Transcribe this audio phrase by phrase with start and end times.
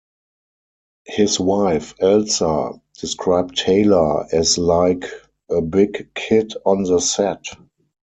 [1.05, 5.05] His wife Elsa described Taylor as like
[5.51, 7.45] a big kid on the set.